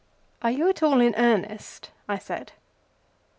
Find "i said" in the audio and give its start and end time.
2.09-2.53